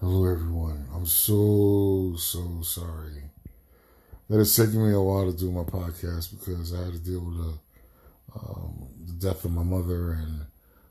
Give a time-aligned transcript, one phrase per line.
[0.00, 0.86] Hello, everyone.
[0.94, 3.22] I'm so, so sorry
[4.30, 7.20] that it's taking me a while to do my podcast because I had to deal
[7.20, 7.58] with the,
[8.34, 10.46] um, the death of my mother and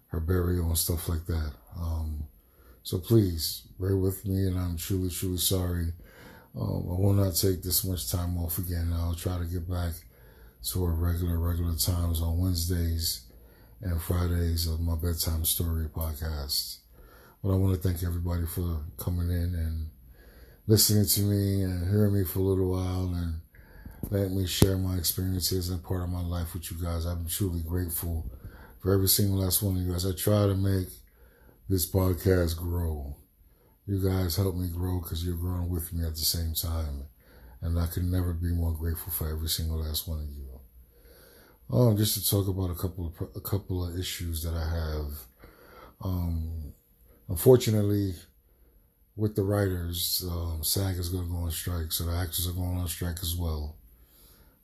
[0.10, 1.54] her burial and stuff like that.
[1.76, 2.26] Um,
[2.84, 5.91] so please bear with me, and I'm truly, truly sorry.
[6.55, 8.91] Um, I will not take this much time off again.
[8.94, 9.94] I'll try to get back
[10.65, 13.21] to our regular, regular times on Wednesdays
[13.81, 16.79] and Fridays of my bedtime story podcast.
[17.41, 19.90] But I want to thank everybody for coming in and
[20.68, 23.40] listening to me and hearing me for a little while and
[24.09, 27.05] letting me share my experiences and part of my life with you guys.
[27.05, 28.30] I'm truly grateful
[28.80, 30.05] for every single last one of you guys.
[30.05, 30.90] I try to make
[31.70, 33.16] this podcast grow.
[33.88, 37.06] You guys help me grow because you're growing with me at the same time.
[37.62, 40.59] And I can never be more grateful for every single last one of you.
[41.70, 45.12] Oh, just to talk about a couple of a couple of issues that I have.
[46.02, 46.73] Um,
[47.30, 48.16] unfortunately,
[49.16, 52.53] with the writers, um, SAG is going to go on strike, so the actors are
[52.53, 53.76] going on strike as well.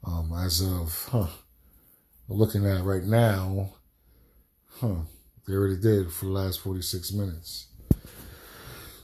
[0.04, 1.28] Um, as of huh,
[2.28, 3.74] looking at right now,
[4.80, 5.02] huh,
[5.48, 7.68] they already did for the last forty six minutes.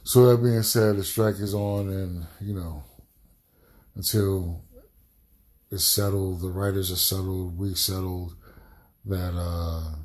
[0.04, 2.82] So that being said, the strike is on, and you know,
[3.94, 4.62] until
[5.70, 8.34] it's settled, the writers are settled, we settled
[9.04, 9.96] that uh,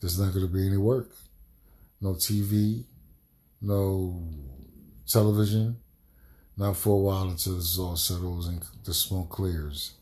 [0.00, 1.10] there's not going to be any work
[2.00, 2.84] no TV,
[3.60, 4.22] no
[5.06, 5.76] television,
[6.56, 9.94] not for a while until this all settles and the smoke clears.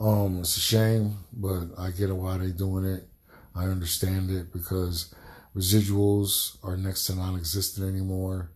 [0.00, 3.08] Um, it's a shame, but I get why they're doing it.
[3.54, 5.14] I understand it because
[5.56, 8.50] residuals are next to non-existent anymore,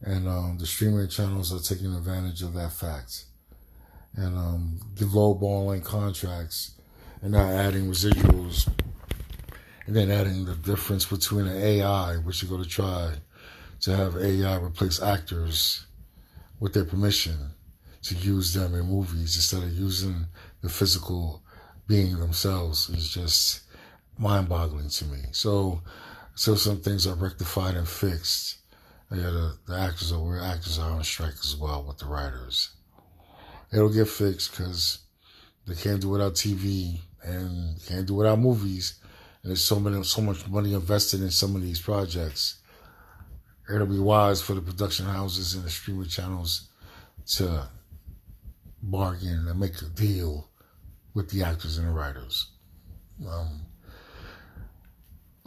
[0.00, 3.24] and um, the streaming channels are taking advantage of that fact,
[4.14, 6.76] and um, lowballing contracts
[7.20, 8.68] and not adding residuals
[9.86, 13.12] and then adding the difference between an AI, which you're going to try
[13.80, 15.86] to have AI replace actors
[16.60, 17.50] with their permission
[18.02, 20.26] to use them in movies instead of using
[20.60, 21.42] the physical
[21.88, 23.62] being themselves is just
[24.18, 25.18] mind boggling to me.
[25.32, 25.82] So,
[26.34, 28.58] so some things are rectified and fixed.
[29.10, 32.70] Uh, yeah, the, the actors are actors are on strike as well with the writers.
[33.72, 34.98] It'll get fixed because
[35.66, 39.01] they can't do without TV and can't do without movies
[39.42, 42.60] and there's so many, so much money invested in some of these projects.
[43.72, 46.68] It'll be wise for the production houses and the streaming channels
[47.36, 47.68] to
[48.82, 50.48] bargain and make a deal
[51.14, 52.50] with the actors and the writers.
[53.28, 53.66] Um,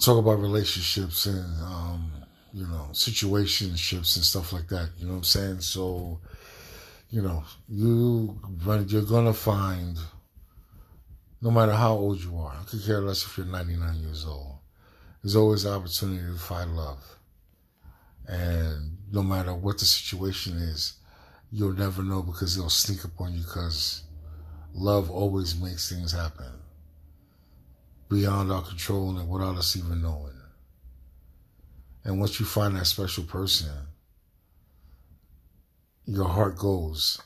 [0.01, 2.11] talk about relationships and um,
[2.53, 4.89] you know situationships and stuff like that.
[4.97, 5.61] You know what I'm saying?
[5.61, 6.19] So,
[7.09, 8.39] you know, you
[8.87, 9.97] you're gonna find
[11.45, 12.55] no matter how old you are.
[12.59, 14.57] I could care less if you're 99 years old.
[15.21, 17.19] There's always opportunity to find love.
[18.27, 20.93] And no matter what the situation is,
[21.51, 24.01] you'll never know because it'll sneak up on you because
[24.73, 26.51] love always makes things happen
[28.09, 30.41] beyond our control and without us even knowing.
[32.03, 33.69] And once you find that special person,
[36.05, 37.21] your heart goes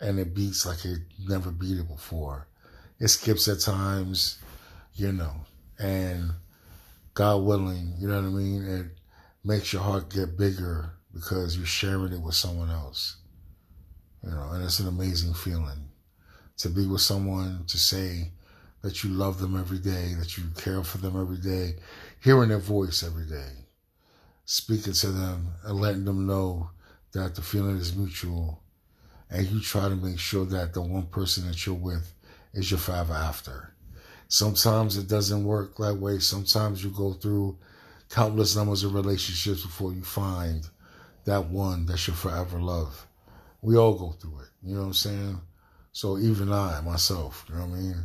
[0.00, 2.47] and it beats like it never beat it before
[3.00, 4.38] it skips at times,
[4.94, 5.32] you know,
[5.78, 6.32] and
[7.14, 8.64] God willing, you know what I mean?
[8.64, 8.86] It
[9.44, 13.16] makes your heart get bigger because you're sharing it with someone else.
[14.22, 15.88] You know, and it's an amazing feeling
[16.58, 18.32] to be with someone, to say
[18.82, 21.76] that you love them every day, that you care for them every day,
[22.22, 23.66] hearing their voice every day,
[24.44, 26.70] speaking to them and letting them know
[27.12, 28.62] that the feeling is mutual.
[29.30, 32.12] And you try to make sure that the one person that you're with
[32.52, 33.74] is your forever after.
[34.28, 36.18] Sometimes it doesn't work that way.
[36.18, 37.58] Sometimes you go through
[38.10, 40.68] countless numbers of relationships before you find
[41.24, 43.06] that one that's your forever love.
[43.62, 44.48] We all go through it.
[44.62, 45.40] You know what I'm saying?
[45.92, 48.04] So even I, myself, you know what I mean?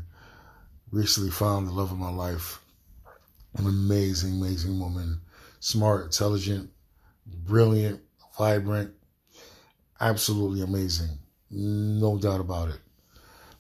[0.92, 2.60] Recently found the love of my life.
[3.56, 5.22] An amazing, amazing woman.
[5.60, 6.70] Smart, intelligent,
[7.26, 8.02] brilliant,
[8.38, 8.94] vibrant,
[10.02, 11.20] absolutely amazing.
[11.52, 12.80] No doubt about it.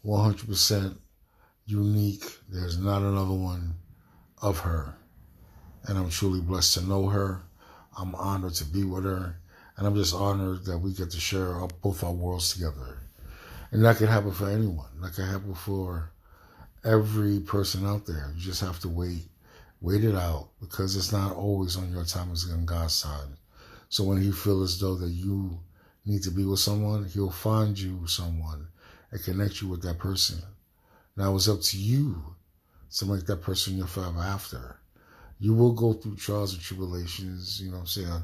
[0.06, 0.98] 100%
[1.66, 2.26] unique.
[2.50, 3.76] There's not another one
[4.42, 4.96] of her.
[5.86, 7.42] And I'm truly blessed to know her.
[7.98, 9.40] I'm honored to be with her.
[9.78, 13.00] And I'm just honored that we get to share our, both our worlds together.
[13.72, 14.90] And that can happen for anyone.
[15.02, 16.12] That can happen for
[16.84, 18.32] every person out there.
[18.36, 19.30] You just have to wait.
[19.82, 23.36] Wait it out because it's not always on your time, it's on God's time.
[23.90, 25.60] So when He feels as though that you
[26.06, 28.68] need to be with someone, He'll find you someone
[29.14, 30.40] and connect you with that person.
[31.16, 32.36] Now it's up to you
[32.98, 34.80] to make that person your forever after.
[35.40, 38.24] You will go through trials and tribulations, you know what I'm saying?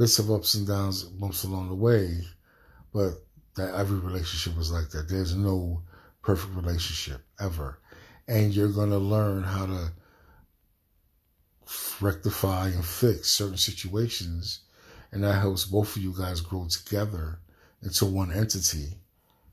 [0.00, 2.22] bits of ups and downs, bumps along the way,
[2.90, 3.10] but
[3.54, 5.10] that every relationship is like that.
[5.10, 5.82] There's no
[6.22, 7.78] perfect relationship ever.
[8.26, 9.92] And you're going to learn how to
[12.00, 14.60] rectify and fix certain situations.
[15.12, 17.38] And that helps both of you guys grow together
[17.82, 18.94] into one entity,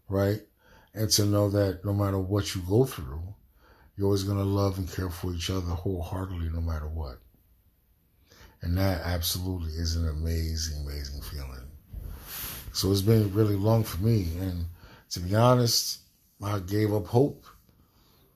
[0.08, 0.40] right?
[0.94, 3.22] And to know that no matter what you go through,
[3.96, 7.20] you're always going to love and care for each other wholeheartedly, no matter what.
[8.62, 11.68] And that absolutely is an amazing, amazing feeling.
[12.74, 14.28] So it's been really long for me.
[14.40, 14.66] And
[15.12, 16.00] to be honest,
[16.44, 17.46] I gave up hope.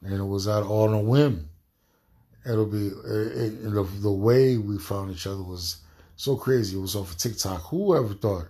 [0.04, 1.48] And it was out on a whim.
[2.44, 5.78] It'll be, it, it, the, the way we found each other was
[6.16, 6.76] so crazy.
[6.76, 7.62] It was off of TikTok.
[7.70, 8.48] Who ever thought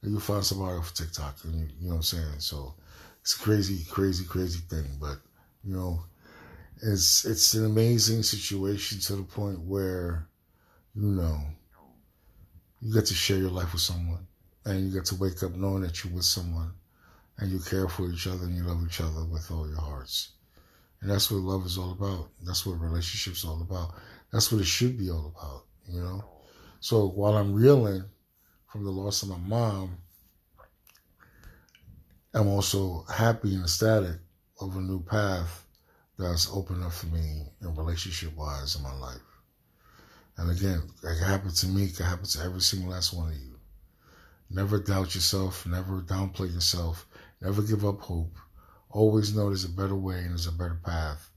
[0.00, 1.38] that you find somebody off of TikTok?
[1.44, 2.38] And you, you know what I'm saying?
[2.38, 2.74] So
[3.22, 4.86] it's a crazy, crazy, crazy thing.
[5.00, 5.18] But,
[5.64, 6.00] you know,
[6.82, 10.26] it's, it's an amazing situation to the point where,
[10.94, 11.38] you know,
[12.80, 14.26] you get to share your life with someone
[14.64, 16.72] and you get to wake up knowing that you're with someone
[17.38, 20.32] and you care for each other and you love each other with all your hearts.
[21.00, 22.28] And that's what love is all about.
[22.42, 23.94] That's what relationships all about.
[24.32, 26.24] That's what it should be all about, you know?
[26.80, 28.04] So while I'm reeling
[28.66, 29.98] from the loss of my mom,
[32.34, 34.18] I'm also happy and ecstatic
[34.58, 35.66] of a new path
[36.18, 39.20] that's opened up for me in relationship wise in my life.
[40.38, 43.28] And again, it can happen to me, it can happen to every single last one
[43.28, 43.58] of you.
[44.48, 47.06] Never doubt yourself, never downplay yourself,
[47.42, 48.34] never give up hope.
[48.88, 51.28] Always know there's a better way and there's a better path.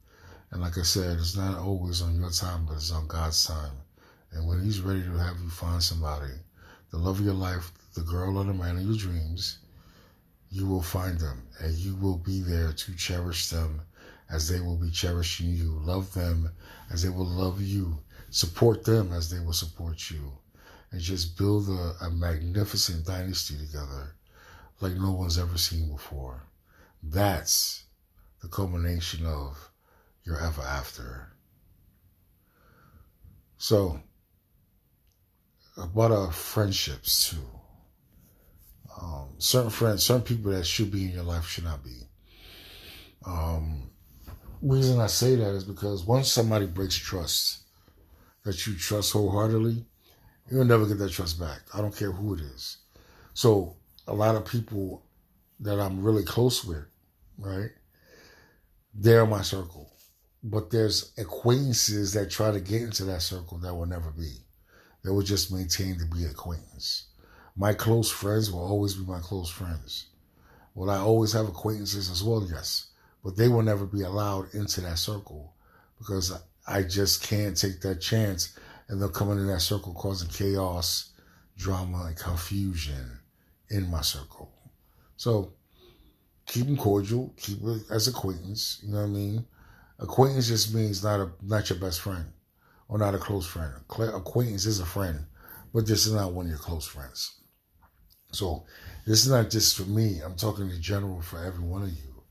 [0.51, 3.73] And like I said, it's not always on your time, but it's on God's time.
[4.31, 6.31] And when He's ready to have you find somebody,
[6.91, 9.59] the love of your life, the girl or the man of your dreams,
[10.55, 13.81] you will find them and you will be there to cherish them
[14.29, 15.77] as they will be cherishing you.
[15.83, 16.49] Love them
[16.89, 17.99] as they will love you.
[18.29, 20.31] Support them as they will support you.
[20.91, 24.15] And just build a, a magnificent dynasty together
[24.79, 26.43] like no one's ever seen before.
[27.03, 27.83] That's
[28.41, 29.71] the culmination of
[30.23, 31.33] your ever after.
[33.57, 33.99] So,
[35.75, 37.49] about our friendships too.
[39.01, 42.01] Um, certain friends, certain people that should be in your life should not be.
[43.25, 43.89] Um,
[44.61, 47.63] reason I say that is because once somebody breaks trust,
[48.43, 49.85] that you trust wholeheartedly,
[50.49, 51.61] you'll never get that trust back.
[51.73, 52.77] I don't care who it is.
[53.33, 53.75] So
[54.07, 55.03] a lot of people
[55.59, 56.85] that I'm really close with,
[57.37, 57.71] right?
[58.93, 59.91] They're my circle.
[60.43, 64.33] But there's acquaintances that try to get into that circle that will never be.
[65.03, 67.07] They will just maintain to be acquaintance.
[67.57, 70.07] My close friends will always be my close friends.
[70.73, 72.45] Will I always have acquaintances as well?
[72.49, 72.87] Yes.
[73.23, 75.53] But they will never be allowed into that circle
[75.97, 76.37] because
[76.67, 78.57] I just can't take that chance
[78.89, 81.13] and they'll come into that circle causing chaos,
[81.57, 83.19] drama, and confusion
[83.69, 84.51] in my circle.
[85.15, 85.53] So
[86.45, 88.81] keep them cordial, keep it as acquaintance.
[88.83, 89.45] You know what I mean?
[89.99, 92.25] Acquaintance just means not a not your best friend
[92.89, 93.73] or not a close friend.
[93.89, 95.25] Acquaintance is a friend,
[95.73, 97.39] but this is not one of your close friends.
[98.35, 98.65] So
[99.05, 100.19] this is not just for me.
[100.23, 102.23] I'm talking in general for every one of you.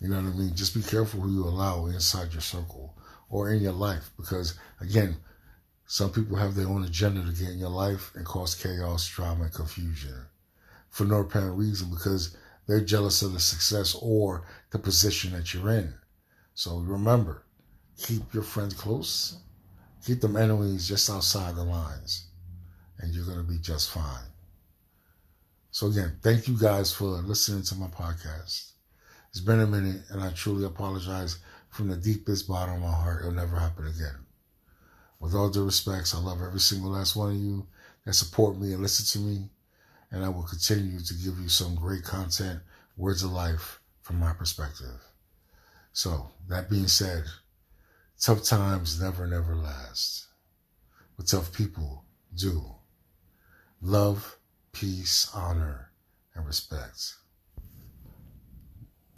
[0.00, 0.54] You know what I mean?
[0.54, 2.94] Just be careful who you allow inside your circle
[3.30, 5.16] or in your life because again,
[5.86, 9.44] some people have their own agenda to get in your life and cause chaos, drama,
[9.44, 10.26] and confusion
[10.90, 15.70] for no apparent reason because they're jealous of the success or the position that you're
[15.70, 15.94] in.
[16.54, 17.44] So remember,
[17.96, 19.38] keep your friends close,
[20.04, 22.26] keep them enemies just outside the lines,
[22.98, 24.26] and you're going to be just fine.
[25.70, 28.72] So again, thank you guys for listening to my podcast.
[29.30, 33.20] It's been a minute, and I truly apologize from the deepest bottom of my heart.
[33.20, 34.26] It'll never happen again.
[35.20, 37.66] With all due respects, I love every single last one of you
[38.04, 39.50] that support me and listen to me
[40.10, 42.60] and I will continue to give you some great content,
[42.96, 45.04] words of life from my perspective.
[45.92, 47.24] So, that being said,
[48.20, 50.26] tough times never, never last.
[51.16, 52.62] But tough people do.
[53.82, 54.37] Love,
[54.72, 55.90] peace, honor,
[56.34, 57.14] and respect.